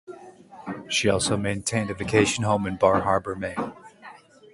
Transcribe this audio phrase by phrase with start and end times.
[0.87, 3.73] She also maintained a vacation home in Bar Harbor, Maine.